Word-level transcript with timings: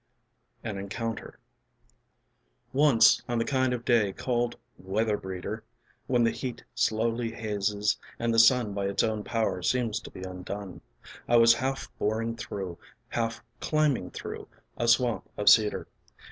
AN 0.63 0.79
ENCOUNTER 0.79 1.37
Once 2.73 3.21
on 3.29 3.37
the 3.37 3.45
kind 3.45 3.71
of 3.71 3.85
day 3.85 4.11
called 4.11 4.57
"weather 4.79 5.15
breeder," 5.15 5.63
When 6.07 6.23
the 6.23 6.31
heat 6.31 6.63
slowly 6.73 7.31
hazes 7.33 7.99
and 8.17 8.33
the 8.33 8.39
sun 8.39 8.73
By 8.73 8.87
its 8.87 9.03
own 9.03 9.23
power 9.23 9.61
seems 9.61 9.99
to 9.99 10.09
be 10.09 10.23
undone, 10.23 10.81
I 11.27 11.37
was 11.37 11.53
half 11.53 11.91
boring 11.99 12.35
through, 12.35 12.79
half 13.09 13.43
climbing 13.59 14.09
through 14.09 14.47
A 14.75 14.87
swamp 14.87 15.29
of 15.37 15.49
cedar. 15.49 15.85